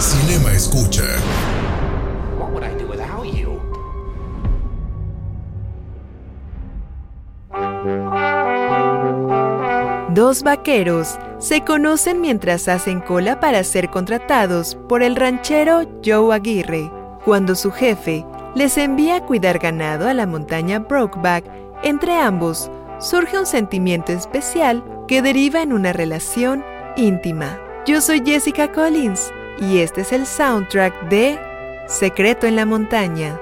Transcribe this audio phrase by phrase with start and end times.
[0.00, 1.04] Cinema Escucha.
[2.38, 3.60] What would I do without you?
[10.14, 16.90] Dos vaqueros se conocen mientras hacen cola para ser contratados por el ranchero Joe Aguirre.
[17.26, 18.24] Cuando su jefe
[18.54, 21.44] les envía a cuidar ganado a la montaña Brokeback,
[21.82, 26.64] entre ambos surge un sentimiento especial que deriva en una relación
[26.96, 27.58] íntima.
[27.84, 29.30] Yo soy Jessica Collins
[29.60, 31.38] y este es el soundtrack de
[31.86, 33.38] Secreto en la Montaña.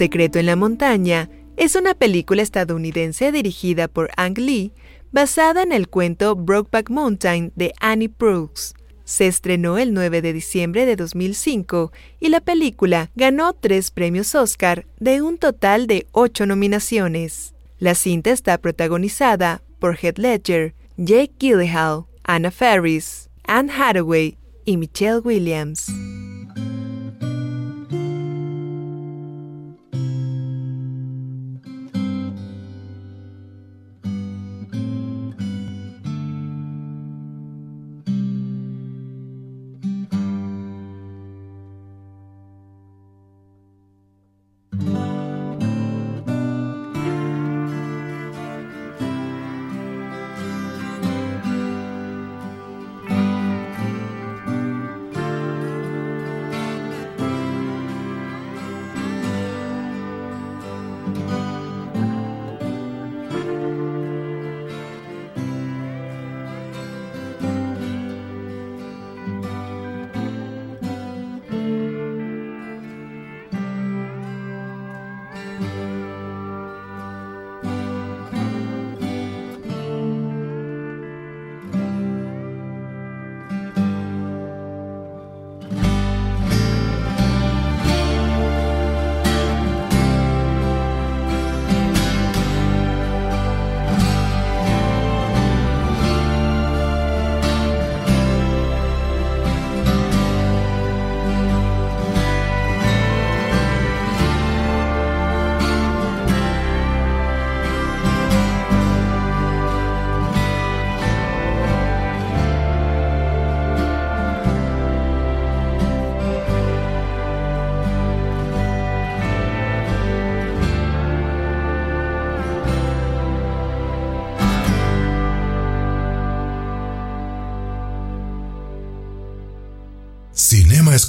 [0.00, 1.28] Secreto en la Montaña
[1.58, 4.72] es una película estadounidense dirigida por Ang Lee,
[5.12, 8.72] basada en el cuento Brokeback Mountain de Annie Brooks.
[9.04, 14.86] Se estrenó el 9 de diciembre de 2005 y la película ganó tres premios Oscar
[14.98, 17.52] de un total de ocho nominaciones.
[17.78, 25.18] La cinta está protagonizada por Heath Ledger, Jake Gyllenhaal, Anna Faris, Anne Hathaway y Michelle
[25.18, 25.92] Williams.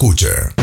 [0.02, 0.61] Escucha.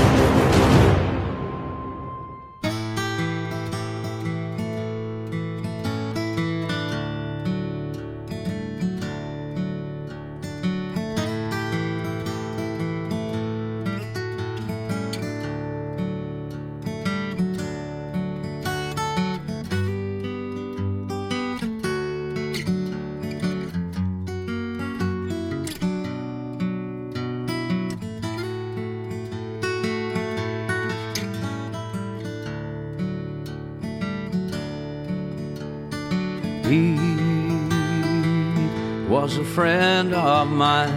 [39.28, 40.88] Was a friend of mine.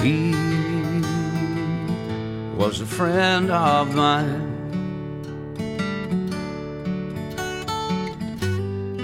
[0.00, 0.32] He
[2.56, 4.42] was a friend of mine.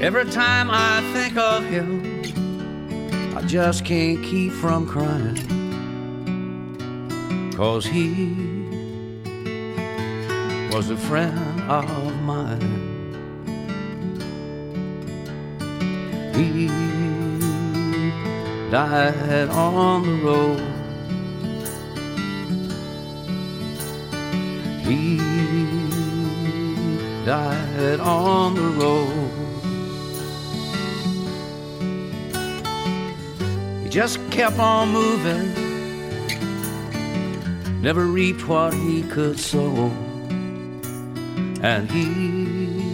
[0.03, 2.25] Every time I think of him,
[3.37, 5.39] I just can't keep from crying.
[7.55, 8.35] Cause he
[10.75, 12.14] was a friend of
[16.35, 16.69] He
[18.71, 20.61] died on the road.
[24.85, 25.17] He
[27.25, 29.31] died on the road.
[33.83, 35.55] He just kept on moving,
[37.81, 39.93] never reaped what he could sow
[41.65, 42.94] and he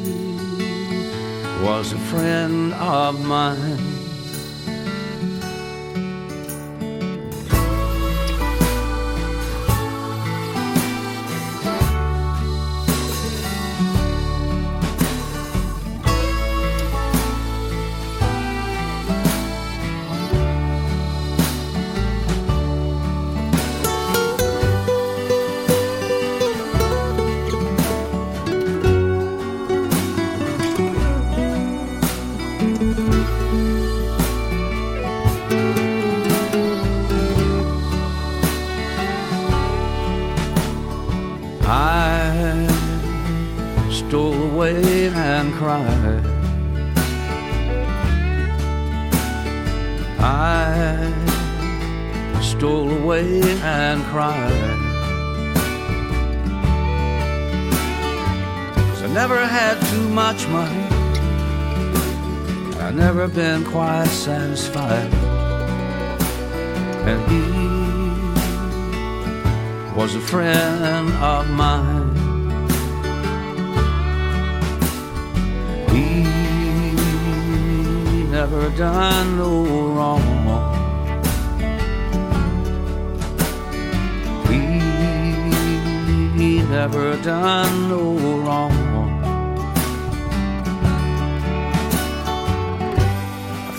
[1.62, 3.89] was a friend of mine.
[63.20, 65.12] Never been quite satisfied.
[67.05, 67.43] And he
[69.94, 72.17] was a friend of mine.
[75.90, 76.25] He
[78.30, 80.23] never done no wrong.
[86.38, 88.02] He never done no
[88.38, 88.89] wrong.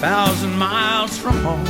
[0.01, 1.67] Thousand miles from home,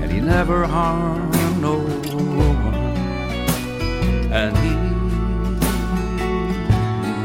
[0.00, 2.74] and he never harmed no one
[4.32, 4.56] and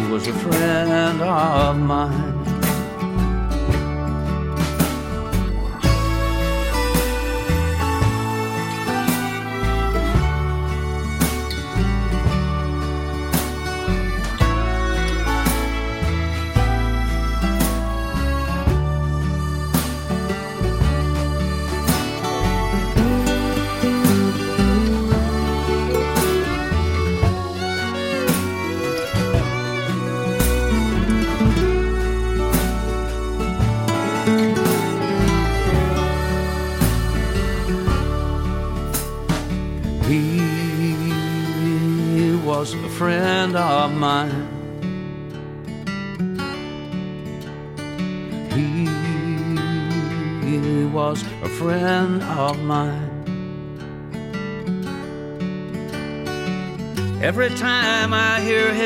[0.02, 2.33] he was a friend of mine.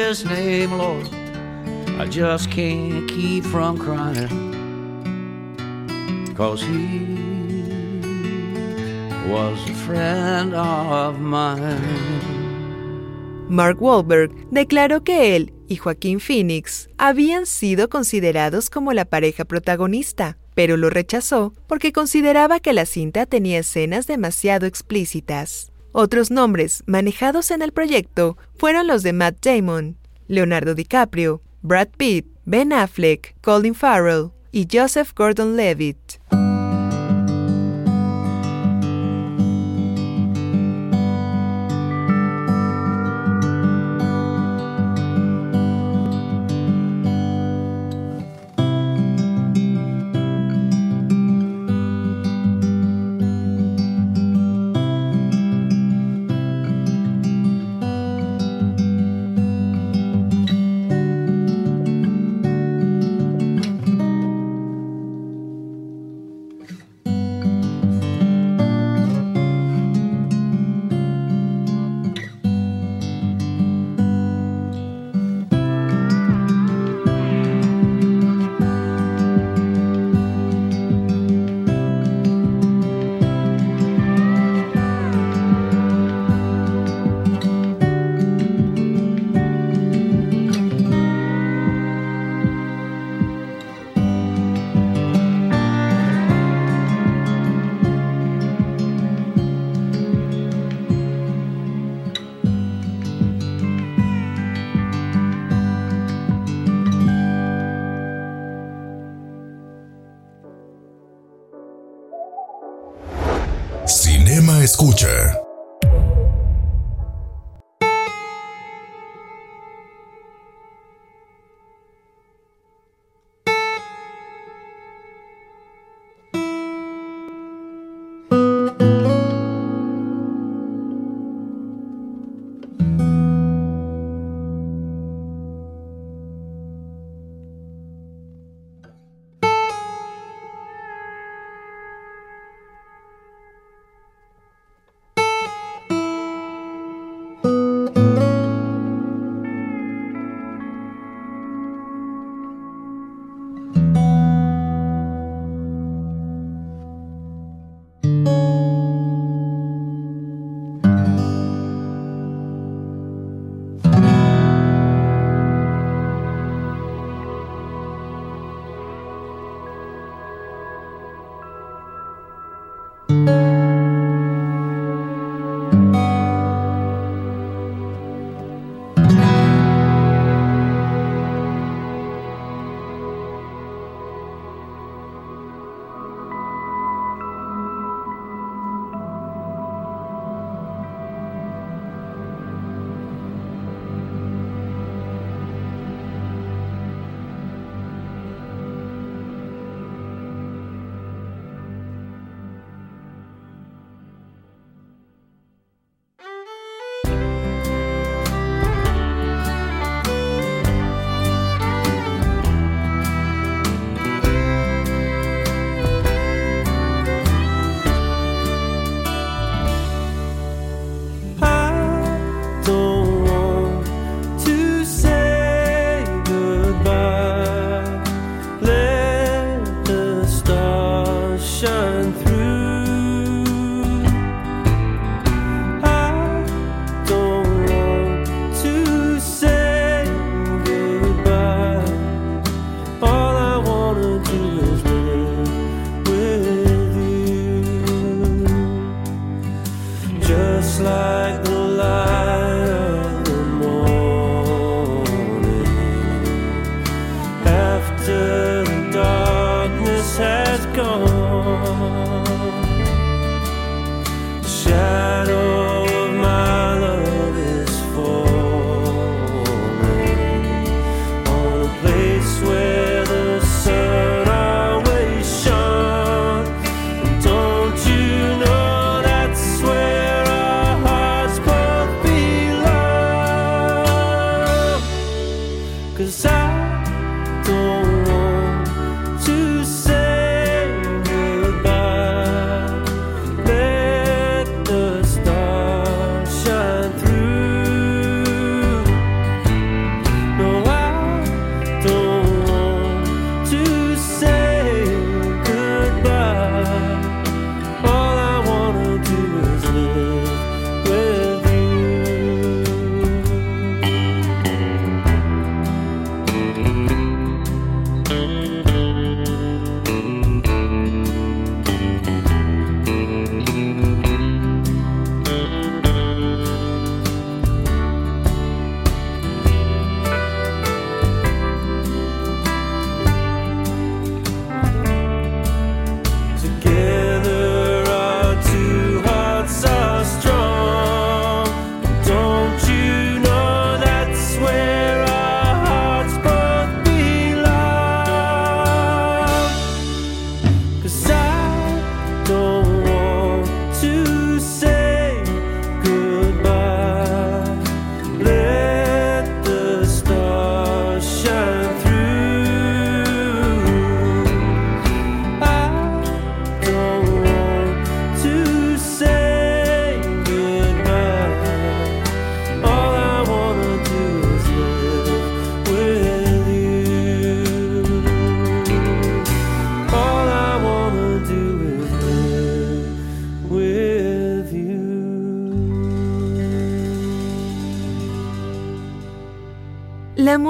[0.08, 1.10] Name, Lord,
[2.00, 4.30] I just can't keep from crying.
[6.34, 7.18] Cause he
[9.28, 11.82] was a friend of mine.
[13.50, 20.38] Mark Wahlberg declaró que él y Joaquín Phoenix habían sido considerados como la pareja protagonista,
[20.56, 25.74] pero lo rechazó porque consideraba que la cinta tenía escenas demasiado explícitas.
[26.00, 32.28] Otros nombres manejados en el proyecto fueron los de Matt Damon, Leonardo DiCaprio, Brad Pitt,
[32.46, 36.20] Ben Affleck, Colin Farrell y Joseph Gordon-Levitt.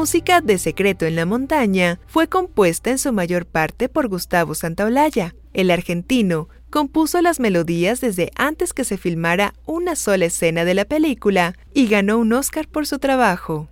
[0.08, 5.36] música de Secreto en la Montaña fue compuesta en su mayor parte por Gustavo Santaolalla.
[5.52, 10.86] El argentino compuso las melodías desde antes que se filmara una sola escena de la
[10.86, 13.68] película y ganó un Oscar por su trabajo.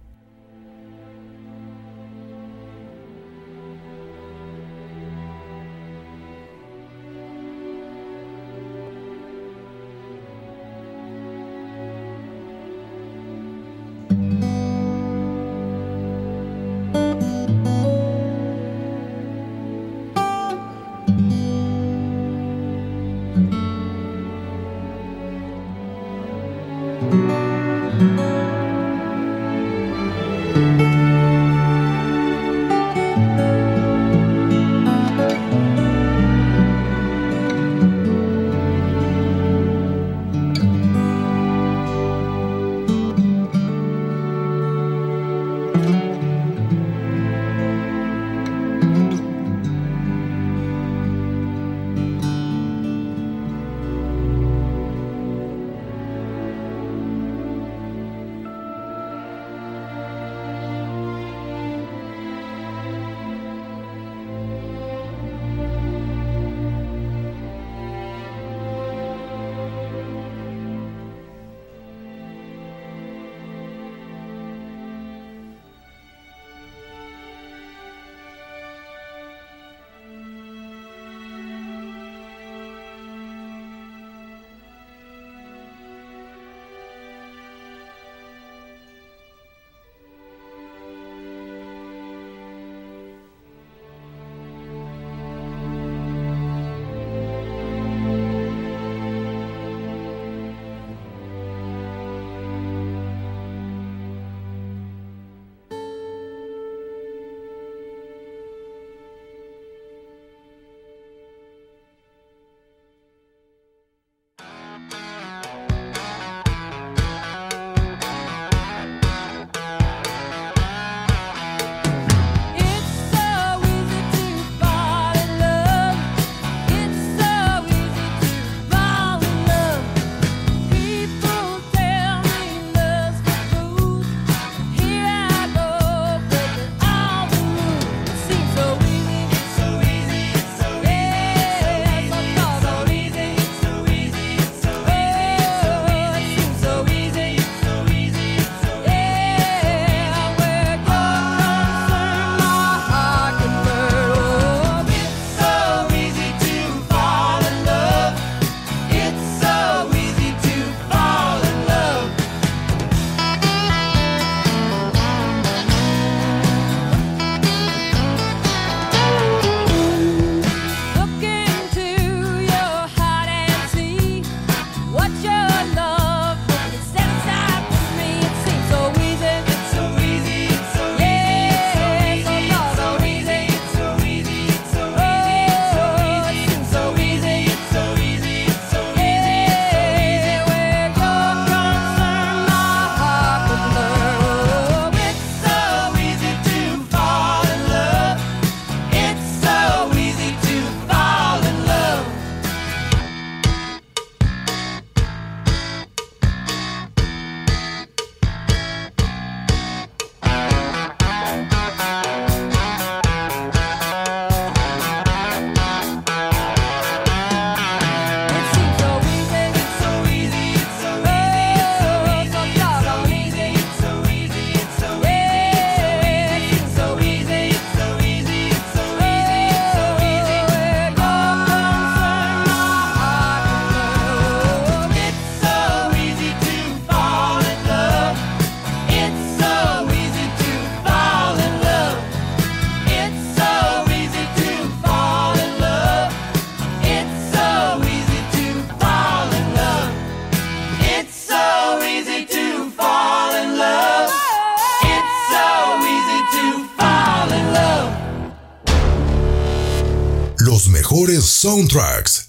[261.55, 262.27] Soundtracks.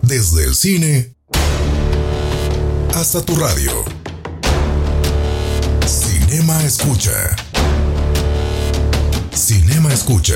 [0.00, 1.16] Desde el cine
[2.94, 3.84] hasta tu radio.
[5.84, 7.34] Cinema Escucha.
[9.34, 10.34] Cinema Escucha.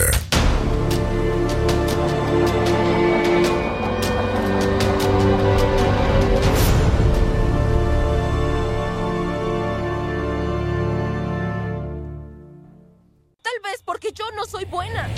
[13.43, 15.09] Tal vez porque yo no soy buena.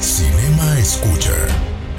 [0.00, 1.32] Cinema Escucha.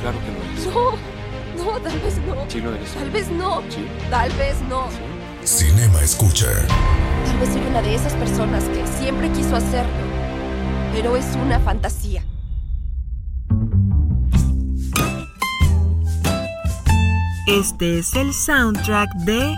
[0.02, 0.66] Claro que lo eres.
[0.68, 2.36] No, no, tal vez no.
[2.48, 2.94] Sí lo eres.
[2.94, 3.62] Tal vez no.
[3.70, 3.86] Sí.
[4.10, 4.88] Tal vez no.
[5.44, 6.48] Cinema Escucha.
[7.26, 9.92] Tal vez soy una de esas personas que siempre quiso hacerlo.
[10.94, 12.24] Pero es una fantasía.
[17.48, 19.56] Este es el soundtrack de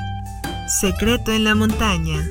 [0.80, 2.28] Secreto en la Montaña.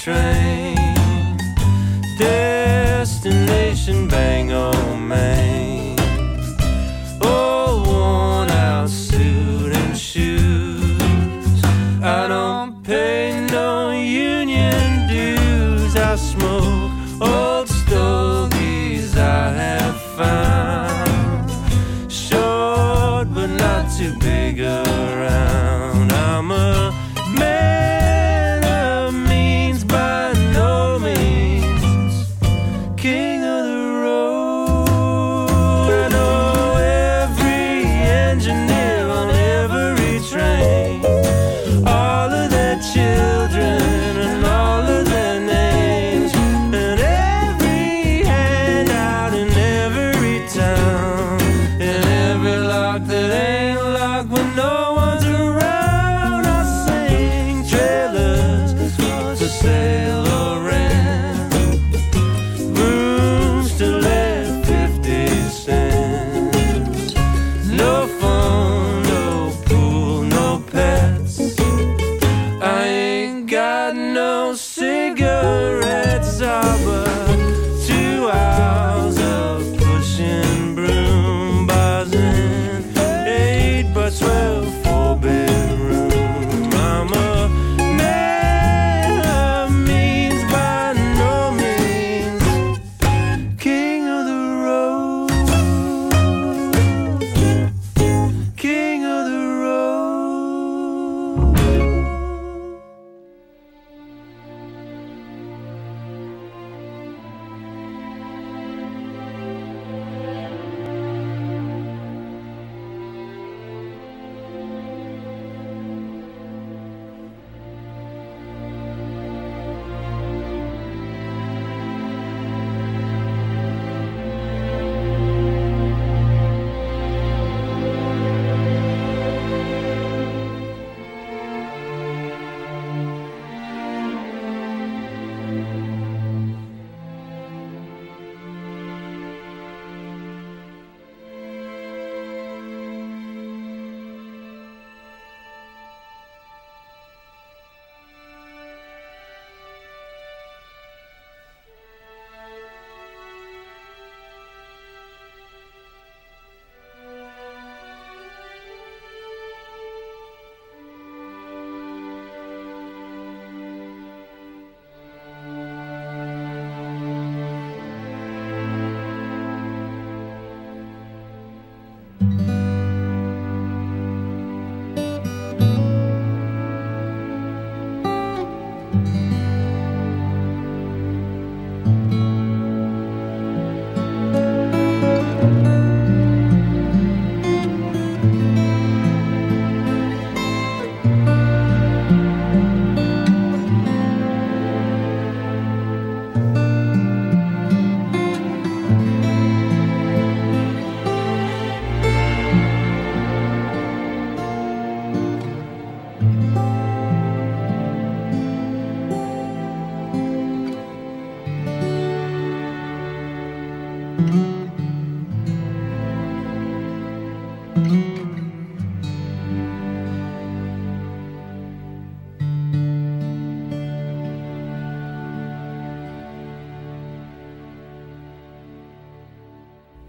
[0.00, 0.76] Train.
[2.18, 5.59] Destination Bangor, Maine.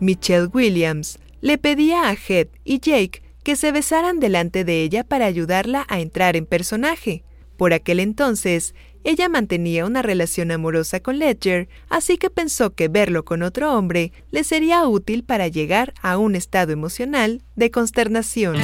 [0.02, 5.26] Michelle Williams le pedía a Head y Jake que se besaran delante de ella para
[5.26, 7.24] ayudarla a entrar en personaje.
[7.58, 13.26] Por aquel entonces, ella mantenía una relación amorosa con Ledger, así que pensó que verlo
[13.26, 18.58] con otro hombre le sería útil para llegar a un estado emocional de consternación.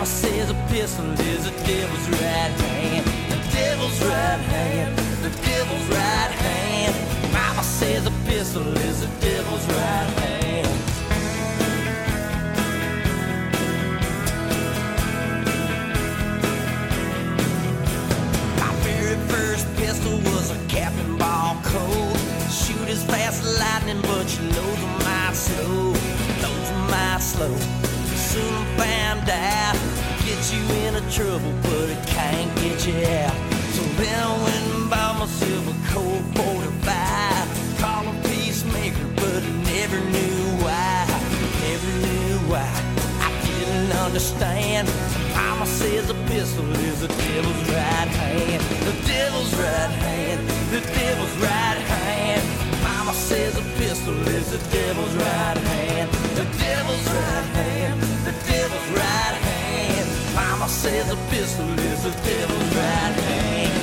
[0.00, 3.04] Mama says a pistol is the devil's right hand.
[3.28, 4.96] The devil's right hand.
[4.96, 6.94] The devil's right hand.
[7.34, 10.68] Mama says a pistol is the devil's right hand.
[19.28, 22.16] First pistol was a Captain Ball Cold.
[22.48, 25.92] Shoot as fast as lightning, but you loads a mile slow.
[25.92, 27.54] A mile slow.
[28.16, 29.89] Soon found out.
[30.30, 33.34] Get you into trouble, but it can't get you out.
[33.74, 37.80] So then I went and bought myself a Colt 45.
[37.82, 41.02] Called a peacemaker, but I never knew why.
[41.66, 42.70] Never knew why.
[43.26, 44.86] I didn't understand.
[45.34, 48.62] Mama says a pistol is the devil's right hand.
[48.86, 50.48] The devil's right hand.
[50.70, 52.42] The devil's right hand.
[52.84, 56.08] Mama says a pistol is the devil's right hand.
[56.38, 58.00] The devil's right hand.
[58.22, 59.59] The devil's right hand.
[60.80, 63.74] Says a pistol is the devil's right hand.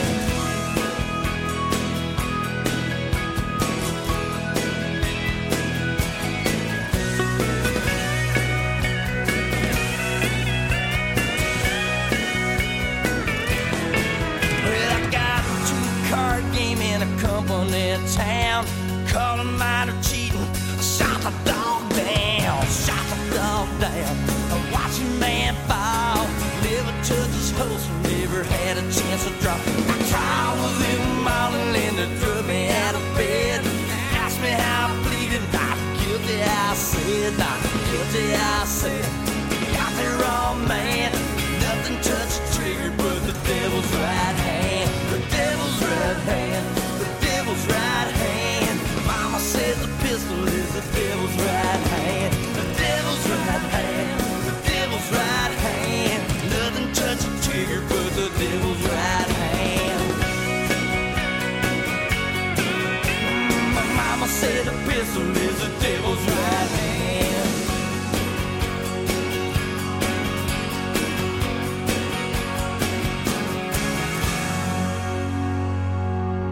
[14.63, 18.65] Well, I got a two-card game in a company town.
[19.15, 20.47] A minor cheating.
[20.79, 21.76] Shot the dog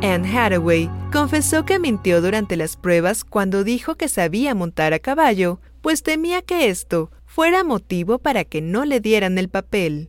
[0.06, 5.60] Anne Hathaway confesó que mintió durante las pruebas cuando dijo que sabía montar a caballo,
[5.82, 10.08] pues temía que esto fuera motivo para que no le dieran el papel.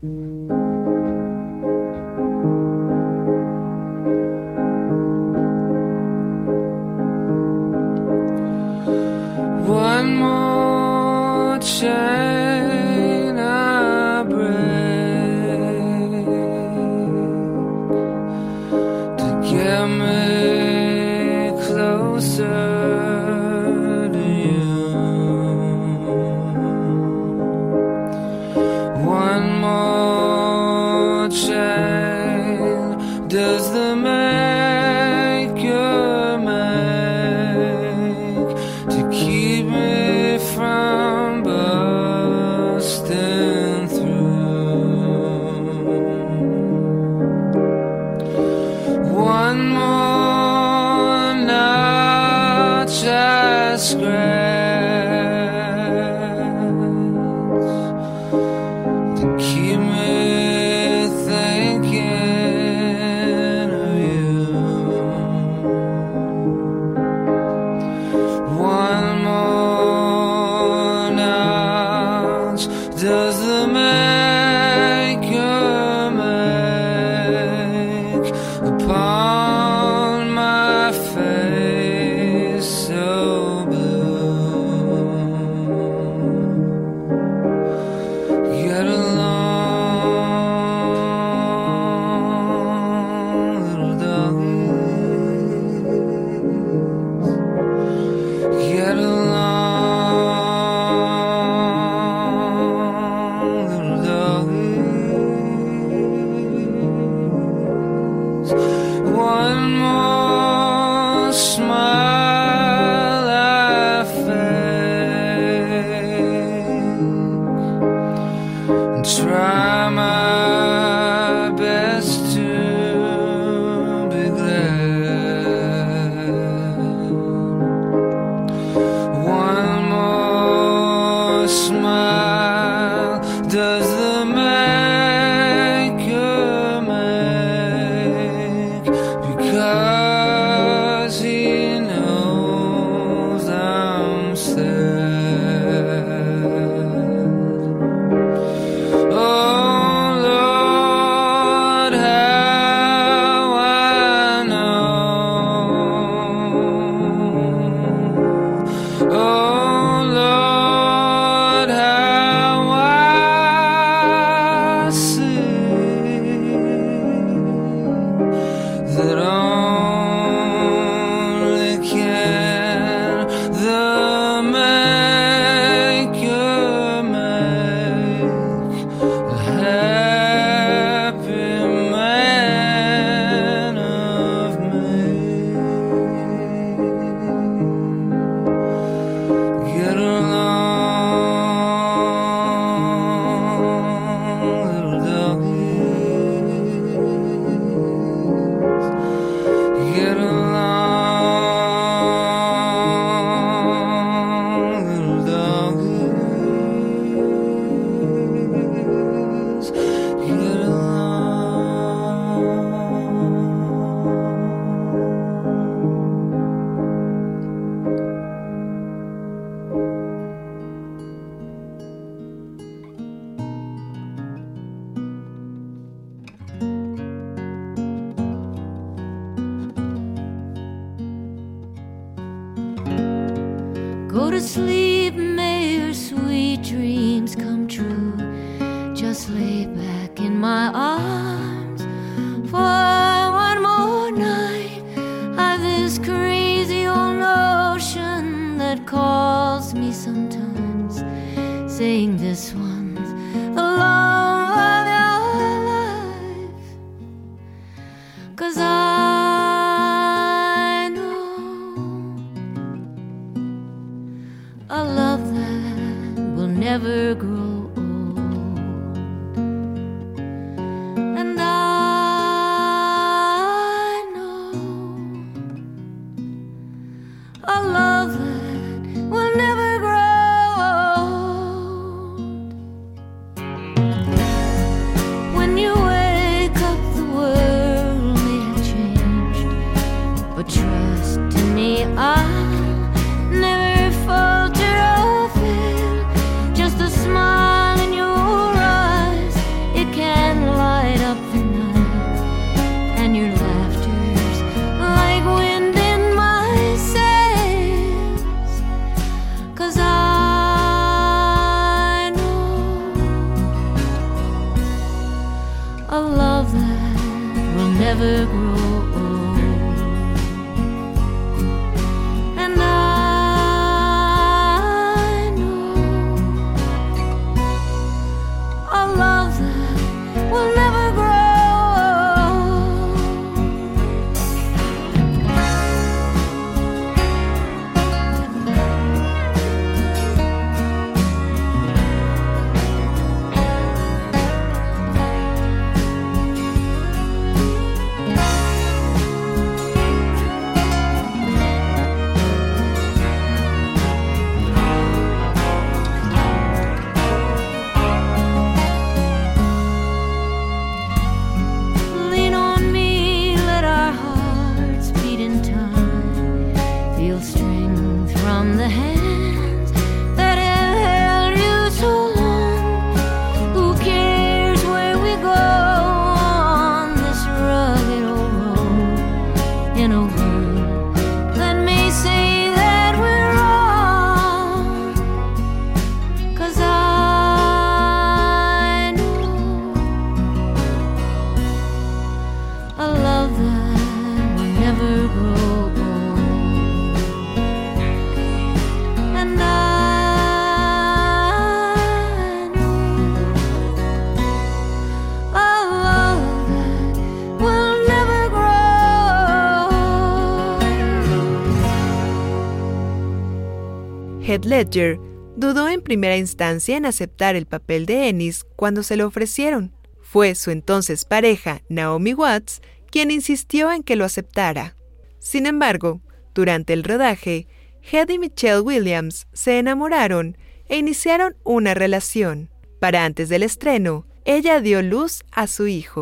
[414.56, 414.98] Ledger
[415.36, 419.74] dudó en primera instancia en aceptar el papel de Ennis cuando se lo ofrecieron.
[420.00, 424.74] Fue su entonces pareja, Naomi Watts, quien insistió en que lo aceptara.
[425.18, 426.00] Sin embargo,
[426.34, 427.48] durante el rodaje,
[427.92, 430.38] Head y Michelle Williams se enamoraron
[430.70, 432.48] e iniciaron una relación.
[432.80, 436.00] Para antes del estreno, ella dio luz a su hijo.